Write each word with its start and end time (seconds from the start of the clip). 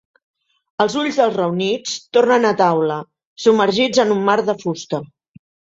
Els 0.85 0.95
ulls 1.01 1.19
dels 1.21 1.37
reunits 1.41 1.93
tornen 2.19 2.49
a 2.53 2.57
taula, 2.65 2.99
submergits 3.47 4.05
en 4.07 4.19
un 4.19 4.29
mar 4.31 4.41
de 4.51 4.61
fusta. 4.67 5.07